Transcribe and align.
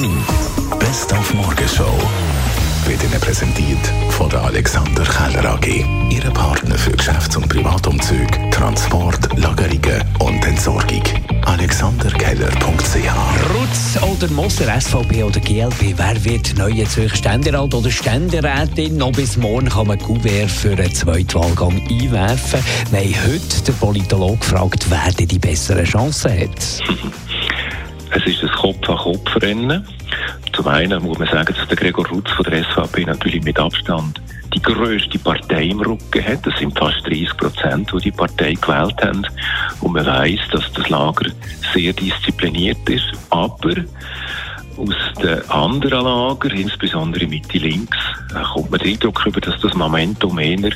10 0.00 0.10
Best 0.78 1.12
auf 1.12 1.34
Morgenshow 1.34 1.92
wird 2.86 3.02
Ihnen 3.02 3.20
präsentiert 3.20 3.84
von 4.10 4.30
der 4.30 4.42
Alexander 4.44 5.02
Keller 5.02 5.54
AG. 5.54 5.84
Ihre 6.08 6.30
Partner 6.30 6.76
für 6.76 6.92
Geschäfts- 6.92 7.36
und 7.36 7.48
Privatumzug, 7.48 8.28
Transport, 8.52 9.36
Lagerungen 9.36 10.04
und 10.20 10.46
Entsorgung. 10.46 11.02
AlexanderKeller.ch 11.44 12.94
Rutz 13.54 13.98
oder 14.02 14.32
Moser, 14.32 14.80
SVP 14.80 15.24
oder 15.24 15.40
GLP, 15.40 15.94
wer 15.96 16.24
wird 16.24 16.56
neue 16.56 16.84
Zürcher 16.84 17.16
Ständerat 17.16 17.74
oder 17.74 17.90
Ständerätin? 17.90 18.98
Noch 18.98 19.12
bis 19.12 19.36
morgen 19.36 19.68
kann 19.68 19.88
man 19.88 19.98
Kuvert 19.98 20.50
für 20.50 20.72
einen 20.72 20.94
Zweitwahlgang 20.94 21.82
einwerfen. 21.90 22.60
Wir 22.92 23.00
haben 23.00 23.32
heute 23.32 23.62
den 23.66 23.74
Politologen 23.74 24.40
gefragt, 24.40 24.86
wer 24.90 25.12
denn 25.12 25.28
die 25.28 25.40
besseren 25.40 25.84
Chancen 25.84 26.40
hat. 26.40 26.82
Es 28.10 28.26
ist 28.26 28.42
ein 28.42 28.50
Kopf-an-Kopf-Rennen. 28.50 29.86
Zum 30.52 30.66
einen 30.66 31.02
muss 31.02 31.18
man 31.18 31.28
sagen, 31.28 31.54
dass 31.56 31.68
der 31.68 31.76
Gregor 31.76 32.06
Rutz 32.08 32.30
von 32.30 32.44
der 32.44 32.64
SVP 32.64 33.04
natürlich 33.04 33.42
mit 33.42 33.58
Abstand 33.58 34.20
die 34.54 34.62
grösste 34.62 35.18
Partei 35.18 35.64
im 35.64 35.80
Rücken 35.80 36.24
hat. 36.24 36.46
Das 36.46 36.58
sind 36.58 36.76
fast 36.78 37.06
30 37.06 37.36
Prozent, 37.36 37.92
die 37.92 38.04
die 38.04 38.10
Partei 38.10 38.54
gewählt 38.54 38.96
haben. 39.02 39.26
Und 39.80 39.92
man 39.92 40.06
weiß, 40.06 40.40
dass 40.52 40.72
das 40.72 40.88
Lager 40.88 41.30
sehr 41.74 41.92
diszipliniert 41.92 42.88
ist. 42.88 43.12
Aber 43.30 43.74
aus 44.78 44.94
den 45.22 45.50
anderen 45.50 46.04
Lager, 46.04 46.52
insbesondere 46.52 47.26
Mitte 47.26 47.58
links, 47.58 47.98
äh, 48.34 48.42
kommt 48.54 48.70
man 48.70 48.80
den 48.80 48.94
Eindruck 48.94 49.26
über, 49.26 49.40
dass 49.40 49.60
das 49.60 49.74
Momentum 49.74 50.38
eher 50.38 50.72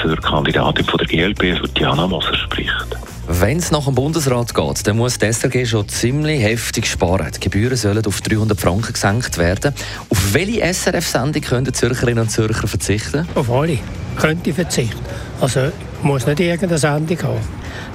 für 0.00 0.16
die 0.16 0.22
Kandidatin 0.22 0.84
von 0.84 0.98
der 0.98 1.06
GLP, 1.06 1.58
für 1.58 1.68
Diana 1.68 2.06
Moser 2.06 2.34
spricht. 2.36 3.07
Wenn 3.30 3.58
es 3.58 3.70
nach 3.70 3.84
dem 3.84 3.94
Bundesrat 3.94 4.54
geht, 4.54 4.86
dann 4.86 4.96
muss 4.96 5.18
die 5.18 5.30
SRG 5.30 5.66
schon 5.66 5.86
ziemlich 5.86 6.42
heftig 6.42 6.86
sparen. 6.86 7.30
Die 7.34 7.40
Gebühren 7.40 7.76
sollen 7.76 8.04
auf 8.06 8.22
300 8.22 8.58
Franken 8.58 8.94
gesenkt 8.94 9.36
werden. 9.36 9.74
Auf 10.08 10.32
welche 10.32 10.62
SRF-Sendung 10.62 11.42
können 11.42 11.66
die 11.66 11.72
Zürcherinnen 11.72 12.22
und 12.22 12.30
Zürcher 12.30 12.66
verzichten? 12.66 13.28
Auf 13.34 13.50
alle 13.50 13.80
könnte 14.16 14.48
ich 14.48 14.56
verzichten. 14.56 14.98
Also 15.42 15.70
muss 16.02 16.26
nicht 16.26 16.40
irgendeine 16.40 16.78
Sendung 16.78 17.22
haben. 17.22 17.40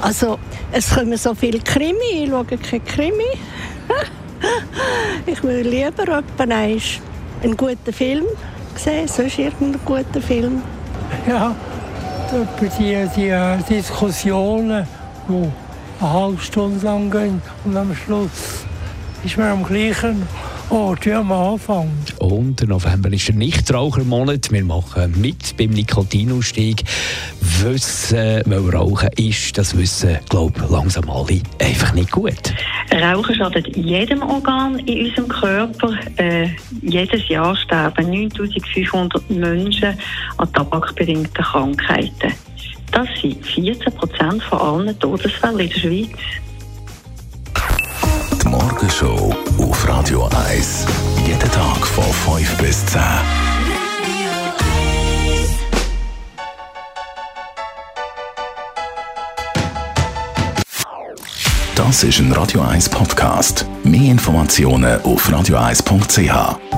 Also, 0.02 0.38
es 0.72 0.94
kommen 0.94 1.18
so 1.18 1.34
viele 1.34 1.60
Krimi, 1.60 2.24
ich 2.24 2.30
schaue 2.30 2.46
keine 2.46 2.84
Krimi. 2.84 3.24
ich 5.26 5.42
würde 5.42 5.68
lieber 5.68 6.24
einen 7.42 7.58
guten 7.58 7.92
Film 7.92 8.26
sehen, 8.76 9.08
sonst 9.08 9.40
irgendeinen 9.40 9.80
guten 9.84 10.22
Film. 10.22 10.62
Ja, 11.28 11.56
die, 12.80 13.08
die 13.16 13.30
äh, 13.30 13.58
Diskussionen, 13.68 14.88
die 15.28 15.50
eine 16.00 16.14
halbe 16.14 16.42
Stunde 16.42 16.86
lang 16.86 17.10
gehen 17.12 17.42
und 17.66 17.78
am 17.78 17.96
Schluss 17.96 18.66
ist 19.24 19.38
man 19.38 19.48
am 19.48 19.64
gleichen 19.64 20.28
Ort 20.70 21.06
wie 21.06 21.14
am 21.14 21.32
Anfang. 21.32 21.92
Und 22.20 22.60
der 22.60 22.68
November 22.68 23.12
ist 23.12 23.28
der 23.28 23.36
Nichtrauchermonat. 23.36 24.52
Wir 24.52 24.64
machen 24.64 25.14
mit 25.22 25.56
beim 25.56 25.70
Nikotinausstieg. 25.70 26.84
Wissen, 27.62 28.42
weil 28.46 28.70
Rauchen 28.76 29.10
ist, 29.18 29.58
das 29.58 29.78
wissen, 29.78 30.18
glaube 30.30 30.54
ich, 30.58 30.70
langsam 30.72 31.10
alle 31.10 31.42
einfach 31.60 31.94
nicht 31.94 32.12
gut. 32.12 32.54
Rauchen 32.92 33.36
schadet 33.36 33.76
jedem 33.76 34.24
Organ 34.24 34.80
in 34.80 35.08
unserem 35.08 35.28
Körper. 35.28 35.94
Äh, 36.18 36.48
jedes 36.82 37.28
Jahr 37.28 37.56
sterben 37.56 38.10
9500 38.10 39.30
Menschen 39.30 39.98
an 40.38 40.54
tabakbedingten 40.54 41.44
Krankheiten. 41.44 42.34
Das 42.94 43.08
sind 43.20 43.44
14 43.44 43.92
Prozent 43.94 44.44
von 44.44 44.60
allen 44.60 45.00
Todesfällen 45.00 45.60
in 45.60 45.70
der 45.70 45.80
Schweiz. 45.80 46.10
Die 48.42 48.48
Morgenshow 48.48 49.36
auf 49.58 49.88
Radio 49.88 50.30
1. 50.48 50.86
Jeden 51.26 51.40
Tag 51.52 51.88
von 51.88 52.04
5 52.04 52.58
bis 52.58 52.86
10. 52.86 53.02
Das 61.76 62.04
ist 62.04 62.20
ein 62.20 62.32
Radio 62.32 62.62
1 62.62 62.90
Podcast. 62.90 63.66
Mehr 63.84 64.12
Informationen 64.12 65.02
auf 65.02 65.28
radio1.ch. 65.30 66.73